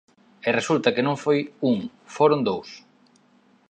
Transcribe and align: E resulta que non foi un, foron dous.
E 0.47 0.49
resulta 0.59 0.93
que 0.95 1.05
non 1.07 1.21
foi 1.23 1.39
un, 1.71 1.77
foron 2.15 2.39
dous. 2.49 2.69